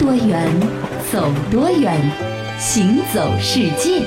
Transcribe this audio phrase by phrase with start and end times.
[0.00, 0.48] 多远，
[1.12, 1.94] 走多远，
[2.58, 4.02] 行走世界。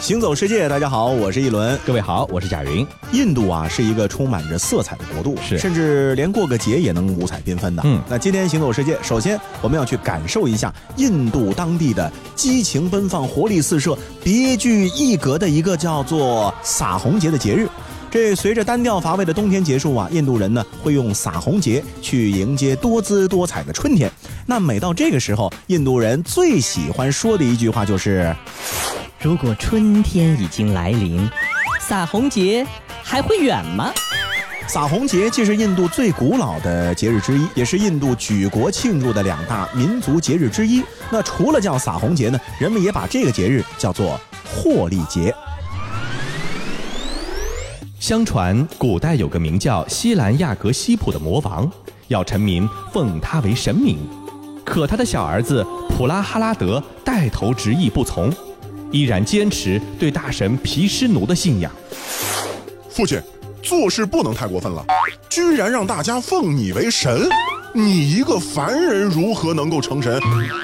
[0.00, 1.76] 行走世界，大家好，我是一轮。
[1.84, 2.86] 各位好，我是贾云。
[3.10, 7.82] 印度啊，是一个充满着色彩的国度，是甚至连过个节也能五彩缤纷的。
[7.84, 17.68] 嗯那今天行走世界，首先我们要去感受一下印度当地的激情奔放、活力四射、别具一格的一个叫做撒红节的节日。
[18.10, 24.10] 这随着单调乏味的冬天结束啊，印度人呢会用撒红节去迎接多姿多彩的春天。
[24.46, 28.34] 那每到这个时候，印度人最喜欢说的一句话就是。
[29.22, 31.28] 如果春天已经来临，
[31.78, 32.66] 撒红节
[33.02, 33.92] 还会远吗？
[34.66, 40.82] 撒红节既是印度最古老的节日之一，也是印度举国庆祝的两大民族节日之一。
[41.10, 44.18] 那除了叫撒红节呢，人们也把这个节日叫做
[44.50, 45.34] 获利节。
[48.00, 51.70] 相传古代有个名叫西兰亚格西普的魔王，
[52.08, 53.98] 要臣民奉他为神明，
[54.64, 58.32] 可他的小儿子普拉哈拉德带头执意不从，
[58.90, 61.70] 依然坚持对大神毗湿奴的信仰。
[62.88, 63.20] 父亲，
[63.62, 64.82] 做事不能太过分了，
[65.28, 67.28] 居然让大家奉你为神，
[67.74, 70.18] 你一个凡人如何能够成神？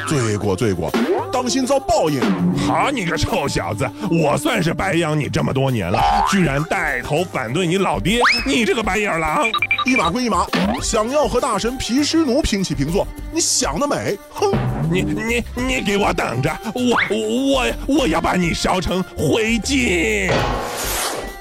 [0.08, 0.90] 罪过罪过，
[1.36, 2.18] 当心遭报应！
[2.66, 3.86] 好你个臭小子！
[4.10, 8.20] 我算是白养你这么多年了，居然带头反对你老爹！
[8.46, 9.46] 你这个白眼狼！
[9.84, 10.46] 一码归一码，
[10.82, 14.18] 想要和大神毗湿奴平起平坐，你想得美！
[14.30, 14.50] 哼！
[14.90, 16.50] 你你你给我等着！
[16.72, 20.32] 我我我要把你烧成灰烬！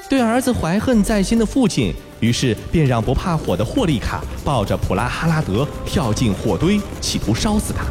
[0.10, 7.86] 对儿子怀恨在心的父亲，于是便让不怕火的霍利卡抱着普拉哈拉德跳进火堆，企图烧死他。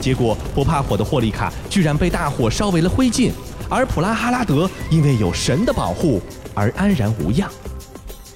[0.00, 3.30] 结果不怕火的霍利卡居然被大火烧为了灰烬，
[3.68, 6.20] 而普拉哈拉德因为有神的保护
[6.54, 7.50] 而安然无恙。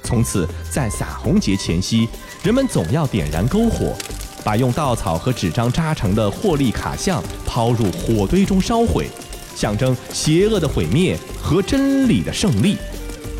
[0.02, 2.08] 从此，在撒红节前夕，
[2.42, 3.96] 人们总要点燃篝火，
[4.44, 9.06] 把用稻草和纸张扎成的霍利卡像抛入火堆中烧毁，
[9.56, 12.76] 象征邪恶的毁灭和真理的胜利。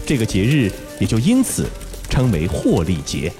[0.07, 1.67] 这个节日也就因此
[2.09, 3.33] 称为霍利节。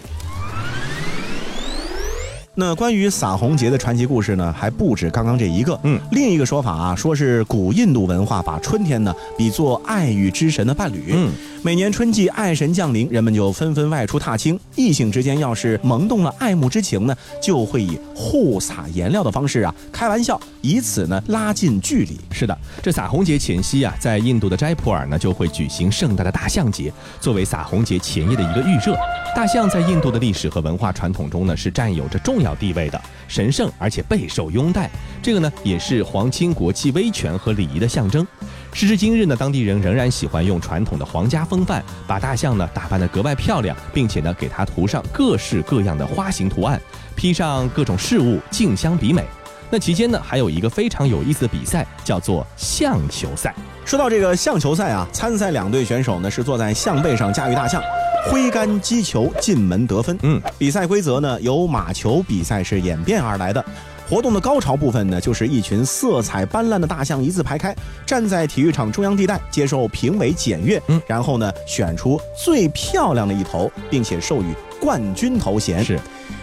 [2.55, 5.79] 那关于洒红节的传奇故事呢，还不止刚刚这一个。
[5.85, 11.13] 嗯，另一个说法啊，说是古印度文化把春天呢比作爱与之神的伴侣。
[11.15, 11.33] 嗯，
[11.65, 14.59] 每年春季爱神降临，人们就纷纷外出踏青。
[14.75, 22.19] 异性之间要是萌动了爱慕之情呢，就会以互撒颜料的方式啊开玩笑，以此呢拉近距离。
[22.33, 28.97] 是的，这撒红节前夕啊，在印度的斋普尔呢就会举行盛大的大象节，作为撒红节前夜的一个预热。
[29.37, 34.91] 大象在印度的历史和文化传统中呢是占有着重要地位的，神圣而且备受拥戴。
[35.23, 38.27] 这个呢也是皇亲国戚威权和礼仪的象征。
[38.75, 46.81] 时至今日呢，当地人仍然喜欢用传统的皇家风范，把大象呢打扮得格外漂亮，并且呢给它涂上各式各样的花形图案，
[47.15, 49.25] 披上各种饰物，竞相比美。
[49.71, 53.55] 那期间呢，还有一个非常有意思的比赛，叫做象球赛。
[53.85, 57.83] 说到这个象球赛啊，参赛两队选手呢是坐在象背上驾驭大象，
[58.31, 60.19] 挥杆击球进门得分。
[60.23, 63.65] 嗯，比赛规则呢由马球比赛是演变而来的。
[64.13, 67.75] 活动的高潮部分呢，就是一群色彩斑斓的大象一字排开，
[68.05, 75.83] 站在体育场中央地带，接受评委检阅，嗯然后呢选出最漂亮的一头，并且授予冠军头衔。
[75.83, 75.99] 是。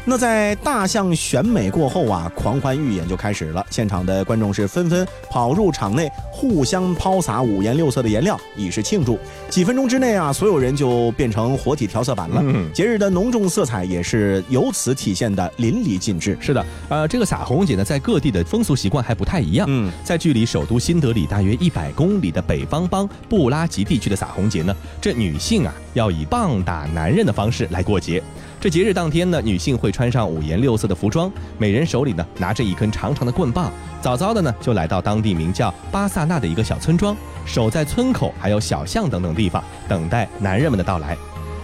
[0.10, 3.64] 那在大象选美过后啊，狂欢预演就开始了。
[3.70, 9.20] 现场的观众是纷纷跑入场内，互相抛洒五颜六色的颜料，以示庆祝。
[9.50, 12.42] 几分钟之内啊，所有人就变成活体调色板了。
[12.44, 16.36] 嗯节日的浓重色彩也是由此体现的淋漓尽致。
[16.42, 19.68] 是的，呃，这个撒红节呢，在各地的风俗习惯还不太一样。
[19.70, 28.24] 嗯，在距离首都新德里大约一百公里的北方邦布拉吉地区的撒红节呢，这女性啊要以棒打男人的方式来过节。
[28.62, 33.72] 这节日当天呢，女性会穿上五颜六色的服装，每人手里呢拿着一根长长的棍棒，
[34.02, 37.16] 早早的呢就来到当地名叫巴萨纳的一个小村庄，
[37.46, 41.18] 守在村口还有小巷等等地方，等待男人们的到来。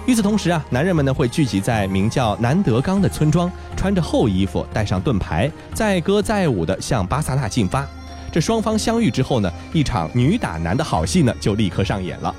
[0.06, 7.86] 与此同时啊，男人们呢会聚集在名叫南德冈的村庄，穿着厚衣服，带上盾牌，载歌载舞的向巴萨纳进发。
[8.32, 12.34] 这双方相遇之后呢，一场女打男的好戏呢就立刻上演了。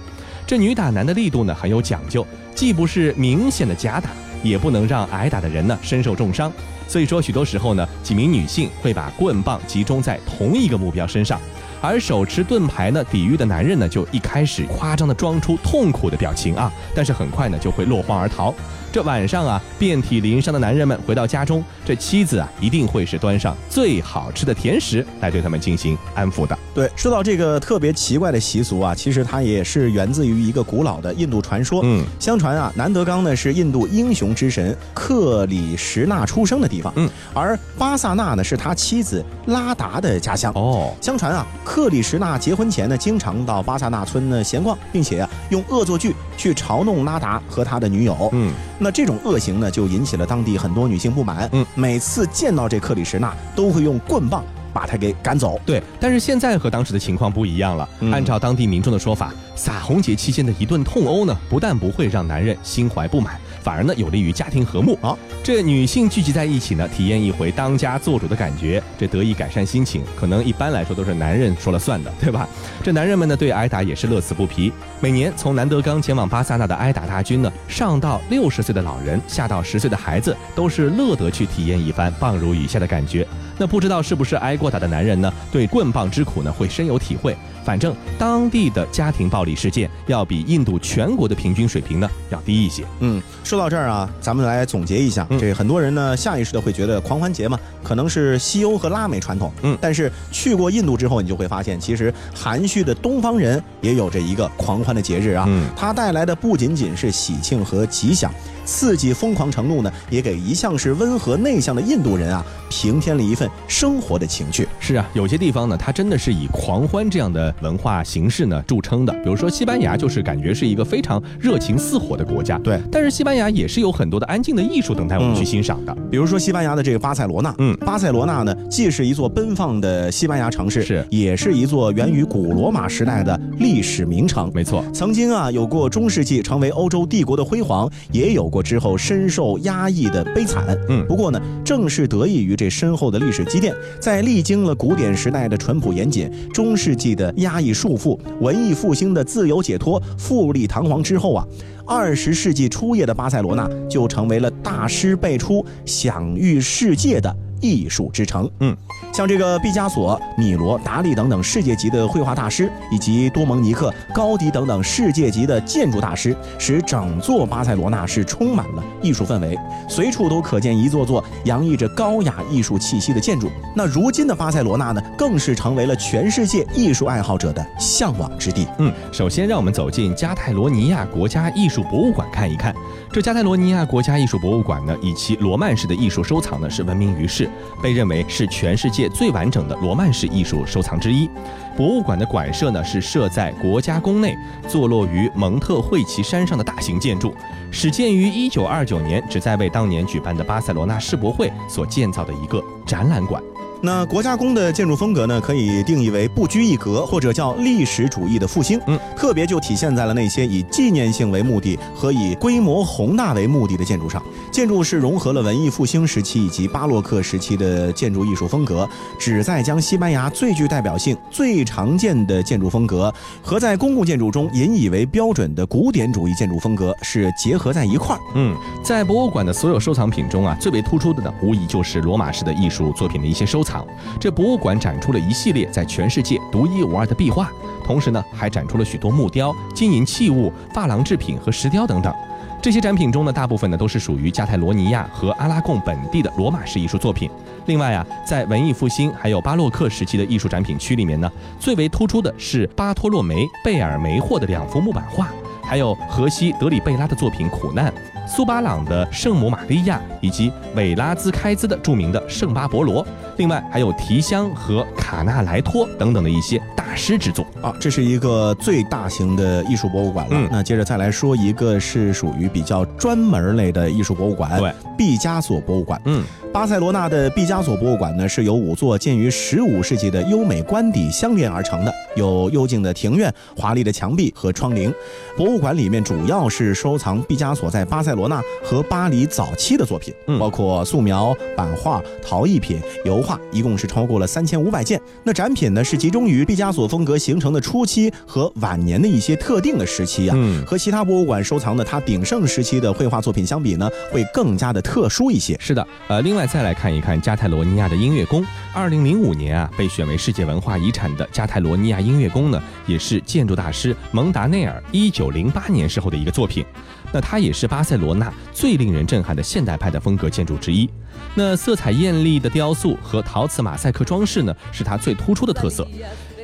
[0.47, 4.09] 这女打男的力度呢很有讲究，既不是明显的假打，
[4.49, 6.53] 也不能让挨打的人呢身受重伤。
[6.89, 11.41] 所以说，许多时候呢，几名女性会把棍棒集中在同一个目标身上，
[11.81, 18.55] 而手持盾牌呢抵御的男人呢，就一开始夸张的装出痛苦的表情啊，但是很快呢就会落荒而逃。
[18.97, 26.59] 这晚上啊，遍体鳞伤的男人们回到家中，这妻子啊一定会是端上最好吃的甜食来对他们进行安抚的。
[26.75, 31.83] 对，说到这个特别奇怪的习俗啊，其实它也是源自于一个古老的印度传说。
[31.85, 36.91] 嗯，相传啊，南德冈呢是印度英雄之神克里什纳出生的地方。
[36.97, 40.51] 嗯，而巴萨纳呢是他妻子拉达的家乡。
[40.55, 48.29] 哦，相传啊，克里什纳结婚前呢，经常到巴萨纳村呢闲逛，并且啊用恶作剧去嘲弄拉达和他的女友。
[48.33, 51.49] 嗯，那这种恶行呢，就引起了当地很多女性不满。
[51.53, 55.59] 嗯，每次见到这克里什纳，都会用棍棒把他给赶走。
[55.65, 57.89] 对，但是现在和当时的情况不一样了。
[58.01, 64.97] 嗯按照当地民众的说法，撒红节期间的一顿痛殴呢，不但不会让男人心怀不满，反而呢有利于家庭和睦。
[65.03, 72.49] 啊，这女性聚集在一起呢，体验一回当家做主的感觉，这得以改善心情，可能一般来说都是男人说了算的，对吧？
[72.81, 74.73] 这男人们呢对挨打也是乐此不疲。
[75.01, 83.27] 每年从南德刚前往巴萨纳的挨打大军呢，上到六十岁的老人，下到十岁的孩子，都是乐得去体验一番棒如雨下的感觉。
[83.59, 87.37] 那不知道是不是挨过打的男人呢，对棍棒之苦呢会深有体会。
[87.67, 92.85] 反正当地的家庭暴力事件要比印度全国的平均水平呢要低一些。
[93.01, 99.53] 嗯，说到这儿啊，咱们来总结一下，嗯这很多人呢下意识的会觉得狂欢节嘛，可能是西欧和拉美传统。
[99.63, 105.45] 嗯但是去过印度之后，你就会发现，其实含蓄的东方人也有着一个狂欢的节日啊。
[105.49, 108.33] 嗯它带来的不仅仅是喜庆和吉祥，
[108.67, 114.69] 刺激疯狂程度呢，也给一向是温和内向的印度人啊平添了一份生活的情趣。
[114.79, 119.13] 是啊，有些地方呢，它真的是以狂欢这样的文化形式呢著称的。
[119.23, 122.59] 比如说西班牙，就是感觉是一个非常热情似火的国家。
[122.59, 125.97] 对但是西班牙也是有很多的安静的艺术等待我们嗯去欣赏的。
[126.11, 134.51] 比如说西班牙的这个巴塞罗那，嗯巴塞罗那呢，既是一座奔放的西班牙城市，是也是一座源于古罗马时代的历史名城。
[134.53, 140.77] 没错，曾经啊，有过中世纪成为欧洲帝国的辉煌，也有过之后深受压抑的悲惨。
[140.89, 151.47] 嗯不过呢，正是得益于这深厚的历史积淀，在历经了古典时代的淳朴严谨、中世纪的压抑束缚、文艺复兴的自由解脱、富丽堂皇之后啊，
[151.87, 157.35] 二十世纪初叶的巴塞罗那就成为了大师辈出、享誉世界的。
[157.63, 158.77] 艺术之城，嗯，
[159.17, 169.59] 像这个毕加索、米罗、达利等等世界级的绘画大师，以及多蒙尼克、高迪等等世界级的建筑大师，使整座巴塞罗那是充满了艺术氛围，
[169.89, 173.51] 随处都可见一座座洋溢着高雅艺术气息的建筑。
[173.75, 178.69] 那如今的巴塞罗那呢，更是成为了全世界艺术爱好者的向往之地。
[178.81, 182.77] 嗯，首先让我们走进加泰罗尼亚国家艺术博物馆看一看。
[183.11, 187.49] 这加泰罗尼亚国家艺术博物馆呢，以其罗曼式的艺术收藏呢是闻名于世，
[187.83, 191.29] 被认为是全世界最完整的罗曼式艺术收藏之一。
[191.77, 194.37] 博物馆的馆舍呢是设在国家宫内，
[194.67, 197.35] 坐落于蒙特惠奇山上的大型建筑，
[197.71, 203.43] 始建于1929年，旨在为当年举办的巴塞罗那世博会所建造的一个展览馆。
[203.87, 208.81] 那国家宫的建筑风格呢，可以定义为不拘一格，或者叫历史主义的复兴。
[208.89, 214.21] 嗯，特别就体现在了那些以纪念性为目的和以规模宏大为目的的建筑上。
[214.51, 218.89] 建筑是融合了文艺复兴时期以及巴洛克时期的建筑艺术风格，
[219.21, 228.21] 旨在将西班牙最具代表性、最常见的建筑风格和在公共建筑中引以为标准的古典主义建筑风格是结合在一块儿。
[228.35, 228.53] 嗯，
[228.83, 233.76] 在博物馆的所有收藏品中啊，最为突出的呢，无疑就是罗马式的艺术作品的一些收藏。
[234.21, 237.51] 这博物馆展出了一系列在全世界独一无二的壁画，
[237.85, 242.15] 同时呢，还展出了许多木雕、金银器物、珐琅制品和石雕等等。
[242.63, 247.31] 这些展品中呢，大部分呢都是属于加泰罗尼亚和阿拉贡本地的罗马式艺术作品。
[247.67, 255.29] 另外啊，在文艺复兴还有巴洛克时期的艺术展品区里面呢，最为突出的是巴托洛梅·贝尔梅霍的两幅木板画，
[255.63, 257.93] 还有荷西·德里贝拉的作品《苦难》。
[258.29, 267.45] 苏巴朗的圣母玛利亚，以及韦拉兹开兹的著名的圣巴伯罗，另外还有提香和卡纳莱托等等的一些大师之作。
[267.63, 270.33] 啊，这是一个最大型的艺术博物馆了。
[270.35, 276.01] 嗯那接着再来说一个是属于比较专门类的艺术博物馆，对，毕加索博物馆。
[276.05, 284.93] 嗯，巴塞罗那的毕加索博物馆呢，是由五座建于15世纪的优美官邸相连而成的，有幽静的庭院、华丽的墙壁和窗棂。
[285.37, 295.01] 博物馆里面主要是收藏毕加索在巴塞罗那和巴黎早期的作品，嗯包括素描、版画、陶艺品、油画，一共是超过了三千五百件。
[295.25, 300.35] 那展品呢，是集中于毕加索风格形成的初期和晚年的一些特定的时期啊。
[300.39, 305.57] 嗯和其他博物馆收藏的他鼎盛时期的绘画作品相比呢，会更加的特殊一些。
[305.61, 308.43] 是的，呃，另外再来看一看加泰罗尼亚的音乐宫。
[308.73, 316.65] 二零零五年啊，被选为世界文化遗产的加泰罗尼亚音乐宫呢，也是建筑大师蒙达内尔一九零八年时候的一个作品。
[317.13, 320.89] 那它也是巴塞罗罗那最令人震撼的现代派的风格建筑之一。
[321.35, 325.87] 那色彩艳丽的雕塑和陶瓷马赛克装饰呢，是它最突出的特色。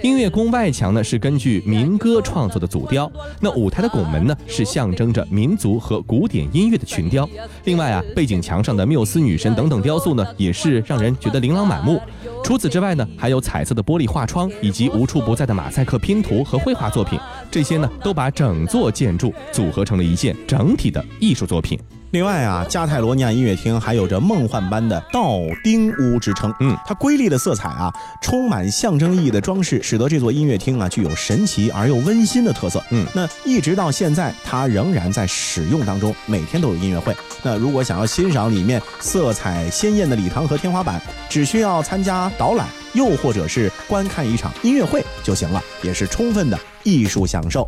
[0.03, 3.09] 音乐宫外墙呢是根据民歌创作的组雕，
[3.41, 7.29] 那舞台的拱门呢是象征着民族和古典音乐的群雕。
[7.65, 12.01] 另外啊，背景墙上的缪斯女神等等雕塑呢，也是让人觉得琳琅满目。
[12.43, 17.17] 除此之外呢，还有彩色的玻璃画窗，以及无处不在的马赛克拼图和绘画作品，
[17.49, 21.79] 这些呢都把整座建筑组合成了一件整体的艺术作品。
[22.13, 26.55] 另外啊，加泰罗尼亚音乐厅还有着梦幻般的道丁屋之称。
[26.61, 27.91] 嗯，它瑰丽的色彩啊，
[28.21, 32.85] 充满象征意义的装饰，使得这座音乐厅啊具有神奇而又温馨的特色。
[32.91, 37.17] 嗯，那一直到现在，它仍然在使用当中，每天都有音乐会。
[37.43, 41.01] 那如果想要欣赏里面色彩鲜艳的礼堂和天花板，
[41.31, 47.67] 只需要参加导览，又或者是观看一场音乐会就行了，也是充分的艺术享受。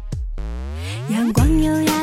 [1.09, 1.94] 阳光优雅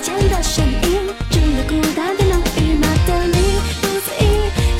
[0.00, 2.74] 过玻璃前的身影，整个孤单的浓郁。
[2.74, 3.36] 马德里
[3.80, 4.24] 不思议，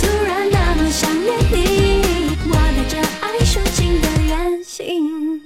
[0.01, 5.41] 突然那么想念你，我带着爱抒情的远行。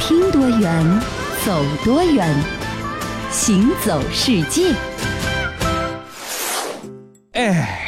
[0.00, 1.00] 听多远，
[1.44, 2.34] 走多远，
[3.30, 4.74] 行走世界。
[7.32, 7.85] 哎，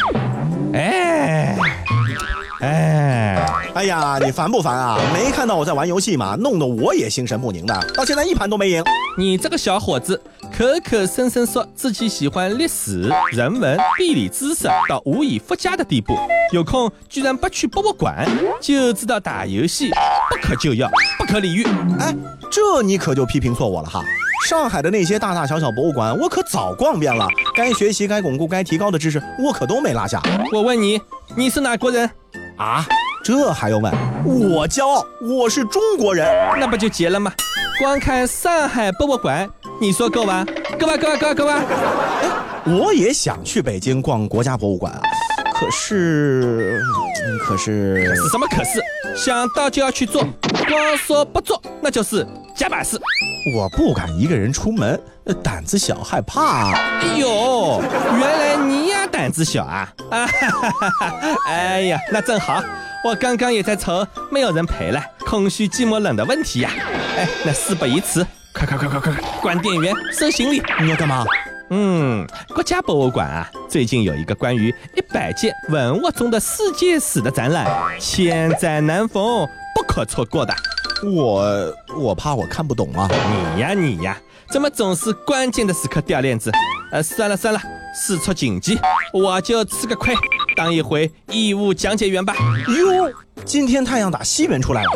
[3.78, 4.98] 哎，哎呀，你烦不烦啊？
[5.14, 6.34] 没看到我在玩游戏吗？
[6.40, 8.82] 弄得我也心神不宁的，到现在一盘都没赢。
[9.16, 10.20] 你这个小伙子，
[10.50, 16.18] 口口声声说自己喜欢历史、人文、地理知识到无以复加的地步，
[16.52, 18.28] 有空居然不去博物馆，
[18.60, 19.90] 就知道打游戏，
[20.28, 21.64] 不可救药，不可理喻。
[22.00, 22.12] 哎，
[22.50, 24.02] 这你可就批评错我了哈！
[24.48, 30.20] 上海的那些大大小小博物馆，我可早逛遍了，该学习、该巩固、该提高的知识，我可都没落下
[30.52, 31.00] 我问你，
[31.36, 32.10] 你是哪国人？
[32.56, 32.84] 啊！
[33.28, 33.92] 这还用问？
[34.24, 36.26] 我骄傲，我是中国人。
[36.58, 37.30] 那不就结了吗？
[37.78, 39.46] 光看上海博物馆，
[39.78, 40.46] 你说够吧？
[40.80, 40.96] 够吧？
[40.96, 41.14] 够吧？
[41.14, 41.34] 够吧？
[41.34, 41.62] 够吧？
[42.64, 45.00] 我也想去北京逛国家博物馆啊，
[45.52, 46.80] 可是，
[47.26, 48.82] 嗯可是，是什么可是？
[49.14, 50.24] 想到就要去做，
[50.66, 52.98] 光说不做，那就是假把式。
[53.54, 55.00] 我不敢一个人出门，
[55.42, 56.72] 胆子小，害怕。
[56.72, 57.80] 哎呦，
[58.18, 59.88] 原来你也胆子小啊！
[60.10, 61.36] 啊哈哈哈哈！
[61.46, 62.62] 哎呀，那正好，
[63.04, 66.70] 我刚刚也在愁没有人陪了，空虚寂寞冷的问题呀。
[67.16, 70.62] 哎，那事不宜迟，快快快快快快，关电源，收行李。
[70.80, 71.24] 你要干嘛？
[71.70, 77.66] 嗯，国家博物馆啊，最近有一个关于一百件文物中的世界史的展览，
[78.00, 80.54] 千载难逢，不可错过的。
[81.04, 83.08] 我我怕我看不懂啊。
[83.54, 84.16] 你呀你呀，
[84.50, 86.50] 怎么总是关键的时刻掉链子？
[86.90, 87.60] 呃，算了算了，
[87.94, 88.78] 事出紧急，
[89.12, 90.14] 我就吃个亏，
[90.56, 92.34] 当一回义务讲解员吧。
[92.68, 93.12] 哟，
[93.44, 94.90] 今天太阳打西边出来了，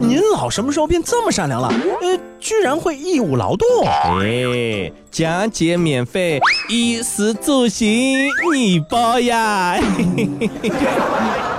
[0.00, 1.68] 您老什么时候变这么善良了？
[1.68, 3.66] 呃，居然会义务劳动。
[3.86, 8.18] 哎，讲解免费，衣食住行
[8.52, 9.78] 你包呀。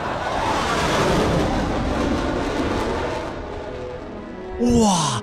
[4.60, 5.22] 哇，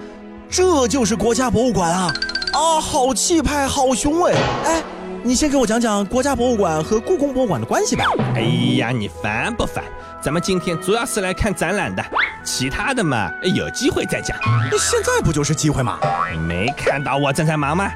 [0.48, 2.12] 这就是国家博物馆啊！
[2.52, 4.32] 啊，好气派，好雄伟。
[4.64, 4.80] 哎，
[5.24, 8.04] 你先给我讲讲国家博物馆和故宫博物馆的关系吧。
[8.36, 8.42] 哎
[8.78, 9.82] 呀，你烦不烦？
[10.22, 12.04] 咱们今天主要是来看展览的，
[12.44, 14.36] 其他的嘛，有机会再讲。
[14.78, 15.98] 现在不就是机会吗？
[16.32, 17.90] 你没看到我正在忙吗？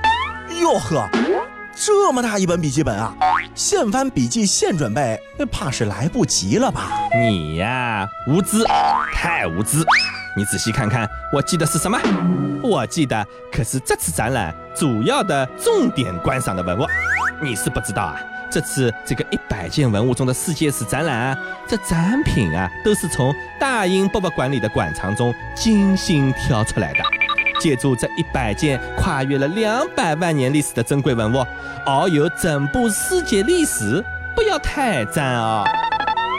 [0.61, 1.09] 哟呵，
[1.73, 3.15] 这么大一本笔记本啊，
[3.55, 5.17] 现翻笔记现准备，
[5.53, 6.91] 怕是来不及了吧？
[7.17, 8.65] 你呀，无知，
[9.15, 9.87] 太无知。
[10.39, 11.99] 你仔细看看，我记得是什么？
[12.63, 16.87] 我记得可是这次展览主要的重点观赏的文物。
[17.43, 18.17] 你是不知道啊，
[18.49, 27.01] 这次这个一百件文物中的世界史展览，这展品啊都是从大英博物馆里的馆藏中精心挑出来的。
[27.61, 31.45] 借助这一百件跨越了两百万年历史的珍贵文物，
[31.85, 34.05] 遨游整部世界历史，
[34.37, 35.65] 不要太赞啊、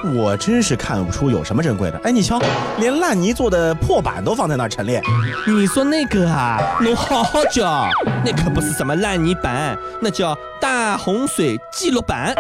[0.03, 1.99] 我真是看不出有什么珍贵的。
[2.03, 2.41] 哎，你瞧，
[2.77, 5.01] 连烂泥做的破板都放在那儿陈列。
[5.45, 7.89] 你说那个啊，侬好好叫，
[8.23, 12.33] 那可不是什么烂泥板，那叫大洪水记录板。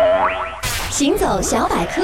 [0.89, 2.01] 行走小百科，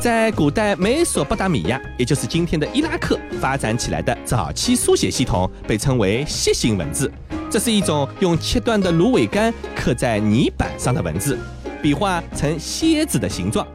[0.00, 7.10] 在古代美索不达米亚，也就是今天的伊拉克，发展起来的早期书写系统被称为楔形文字。
[7.50, 11.38] 这是一种用切断的芦苇杆刻在泥板上的文字，
[11.82, 13.66] 笔画呈楔子的形状。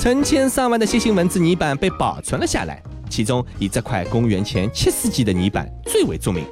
[0.00, 6.42] 成千上万的楔形文字泥板被保存了下来，其中以这块公元前七世纪的泥板最为著名。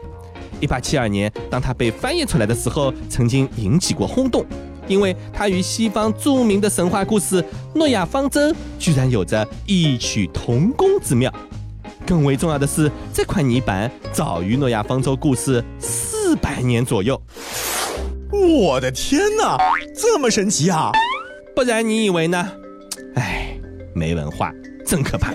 [0.60, 4.44] 一八七二年，当它被翻译出来的时候，曾经引起过轰动，
[4.86, 7.42] 因为它与西方著名的神话故事
[7.74, 8.38] 《诺亚方舟》
[8.78, 11.32] 居然有着异曲同工之妙。
[12.06, 17.18] 更为重要的是，这块泥板早于诺亚方舟故事四百年左右。
[18.30, 19.56] 我的天哪，
[19.96, 20.92] 这么神奇啊！
[21.56, 22.46] 不然你以为呢？
[23.18, 23.48] 哎，
[23.94, 24.52] 没文化
[24.86, 25.32] 真可怕。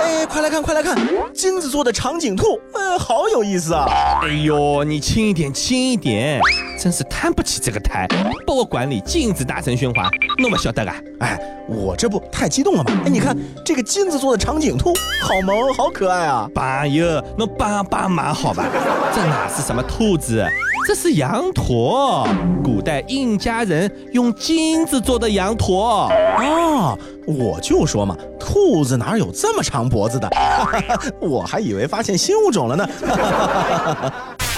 [0.00, 0.96] 哎，快来看，快来看，
[1.34, 3.86] 金子做的长颈兔，呃，好有意思啊！
[4.22, 6.40] 哎呦，你轻一点，轻一点，
[6.78, 8.06] 真是摊不起这个台，
[8.46, 10.08] 把我管理禁止大声喧哗，
[10.38, 10.94] 那么晓得啊？
[11.18, 12.92] 哎，我这不太激动了吗？
[13.04, 16.48] 哎，你看这个金子做的长颈兔，好萌，好可爱啊！
[16.54, 18.66] 爸哟，那帮帮忙好吧？
[19.12, 20.46] 这哪是什么兔子？
[20.86, 22.28] 这是羊驼，
[22.62, 26.10] 古代印加人用金子做的羊驼。
[26.38, 30.28] 哦，我就说嘛，兔子哪有这么长脖子的？
[31.20, 32.86] 我还以为发现新物种了呢。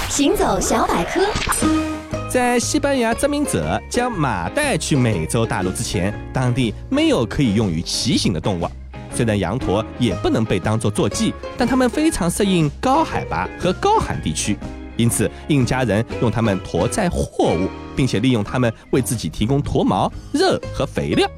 [0.09, 1.21] 行走小百科，
[2.29, 8.69] 在西班牙殖民者将马带去美洲大陆之前，当地没有可以用于骑行的动物。
[9.15, 14.59] 虽然羊驼也不能被当作坐骑，但它们非常适应高海拔和高寒地区。
[14.97, 21.29] 因此，印加人用它们驮载货物，并且利用它们为自己提供驼毛、肉和肥料。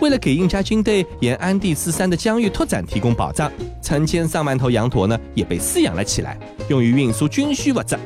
[0.00, 7.96] 为了给印加军队沿安第斯山的疆域拓展提供保障，成千上万头羊驼呢也被饲养了起来，用于运输军需物资。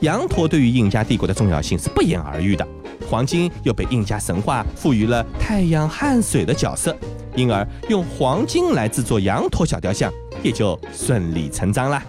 [0.00, 2.66] 羊驼对于印加帝国的重要性是不言而喻的。
[3.08, 6.96] 黄金又被印加神话赋予了太阳汗水的角色，
[7.36, 10.12] 因而用黄金来制作羊驼小雕像
[10.42, 12.02] 也就顺理成章啦。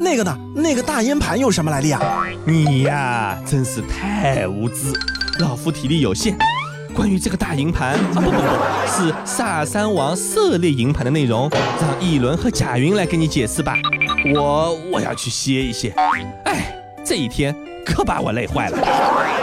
[0.00, 0.38] 那个呢？
[0.54, 2.00] 那个大烟盘有什么来历啊？
[2.44, 4.92] 你呀，真是太无知，
[5.40, 6.36] 老夫体力有限。
[6.94, 8.38] 关于这个大银盘啊，不不不，
[8.86, 11.50] 是萨山王狩猎银盘的内容，
[11.80, 13.76] 让一轮和贾云来给你解释吧。
[14.34, 15.92] 我我要去歇一歇。
[16.44, 16.72] 哎，
[17.04, 19.37] 这一天可把我累坏了。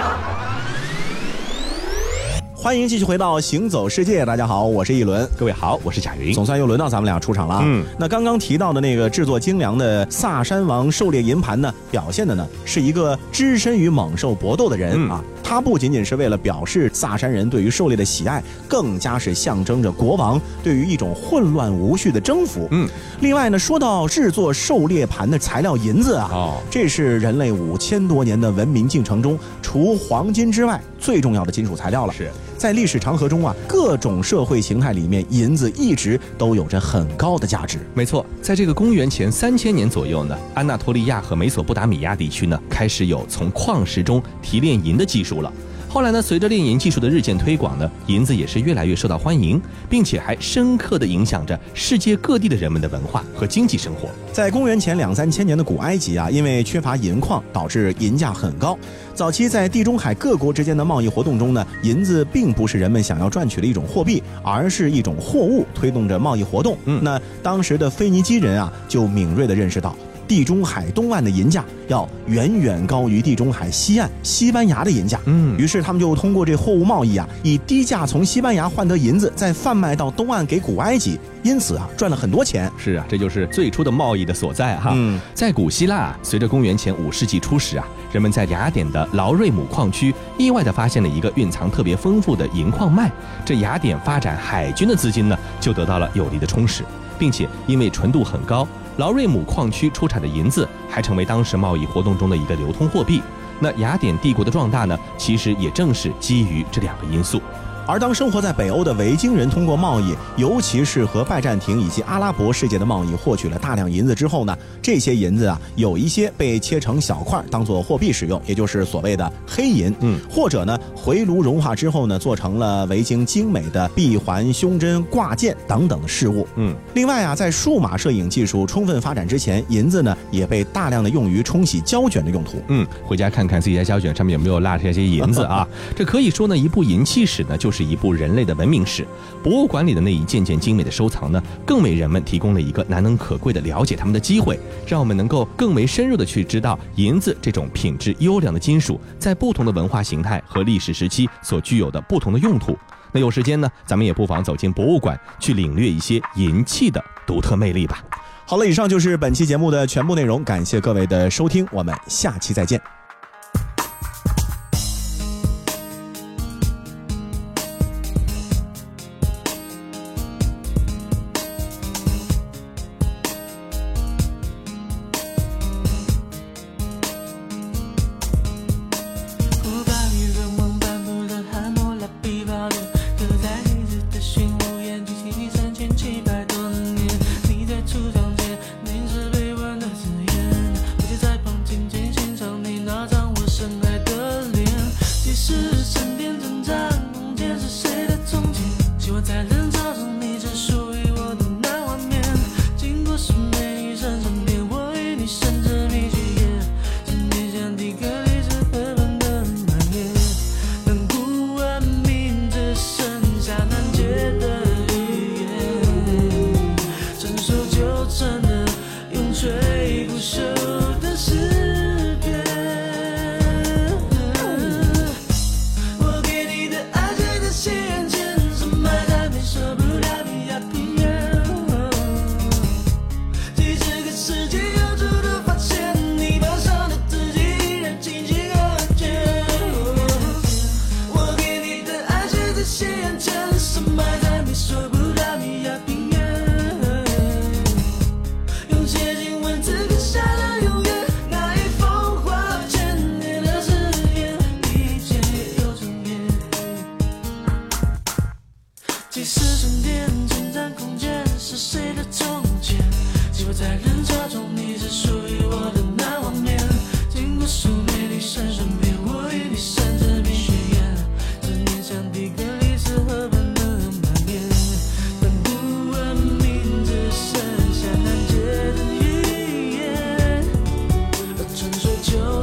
[2.66, 5.30] 欢迎继续回到《行走世界》，大家好，我是一轮。
[5.38, 6.34] 各位好，我是贾云。
[6.34, 7.62] 总算又轮到咱们俩出场了。
[7.64, 15.24] 嗯，那刚刚提到的那个制作精良的萨山王狩猎银盘呢，表现的呢是一个只身与猛兽搏斗的人、嗯啊。
[15.44, 22.68] 他不仅仅是为了表示萨山人对于狩猎的喜爱，更加是象征着国王对于一种混乱无序的征服。
[22.72, 22.90] 嗯，
[23.22, 32.12] 另外呢，说到制作狩猎盘的材料银子啊，哦这是人类五千多年的文明进程中，除黄金之外最重要的金属材料了。
[32.12, 37.80] 是在历史长河中啊，各种社会形态里面，银子一直都有着很高的价值。
[37.94, 45.52] 没错，在这个公元前三千年左右呢，安纳托利亚和美索不达米亚地区呢，开始有从矿石中提炼银的技术了。
[45.96, 54.10] 后来呢，随着炼银技术的日渐推广呢，银子也是越来越受到欢迎，并且还深刻地影响着世界各地的人们的文化和经济生活。
[54.34, 58.78] 在公元前两三千年的古埃及啊，因为缺乏银矿，导致银价很高。
[59.14, 66.78] 早期在地中海各国之间的贸易活动中呢，银子并不是人们想要赚取的一种货币，而是一种货物，推动着贸易活动。
[66.84, 69.96] 嗯那当时的腓尼基人啊，就敏锐地认识到。
[70.28, 82.72] 地中海东岸的银价要远远高于地中海西岸西班牙的银价，嗯于是他们就通过这货物贸易啊，以低价从西班牙换得银子，再贩卖到东岸给古埃及，因此啊赚了很多钱。
[82.78, 84.92] 是啊，这就是最初的贸易的所在哈。
[84.96, 93.12] 嗯在古希腊啊，随着公元前五世纪初时啊，人们在雅典的劳瑞姆矿区意外地发现了一个蕴藏特别丰富的银矿脉，
[93.46, 96.84] 这雅典发展海军的资金呢，就得到了有力的充实，
[97.20, 103.22] 并且因为纯度很高，劳瑞姆矿区出产的银子还成为当时贸易活动中的一个流通货币。
[103.60, 107.42] 那雅典帝国的壮大呢，其实也正是基于这两个因素。
[107.88, 119.94] 而当生活在北欧的维京人通过贸易，尤其是和拜占庭以及阿拉伯世界的贸易，获取了大量银子之后呢，这些银子啊，有一些被切成小块儿当做货币使用，也就是所谓的黑银。
[120.00, 126.48] 嗯，或者呢，回炉融化之后呢，做成了维京精美的臂环、胸针、挂件等等的饰物。
[126.56, 132.62] 嗯，另外啊，在数码摄影技术充分发展之前，银子呢也被大量的用于冲洗胶卷的用途。
[132.68, 135.68] 嗯，回家看看自己家胶卷上面有没有落下一些银子啊。
[135.96, 139.06] 这可以说呢，一部银器史呢，就是是一部人类的文明史。
[139.44, 144.58] 博物馆里的那一件件精美的收藏呢，更为人们提供了一个难能可贵的了解他们的机会，
[144.88, 152.78] 让我们能够更为深入的去知道银子这种品质优良的金属，在不同的文化形态和历史时期所具有的不同的用途。
[153.12, 158.04] 那有时间呢，咱们也不妨走进博物馆，去领略一些银器的独特魅力吧。
[158.46, 162.95] 好了，以上就是本期节目的全部内容，感谢各位的收听，我们下期再见。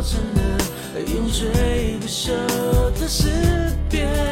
[0.02, 2.32] 成了永垂不朽
[2.98, 3.28] 的诗
[3.88, 4.31] 篇。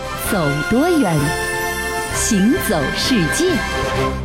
[0.31, 1.13] 走多远，
[2.15, 4.20] 行走世界。